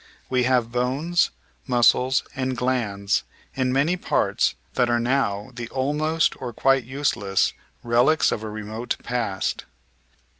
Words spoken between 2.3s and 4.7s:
and glands in many parts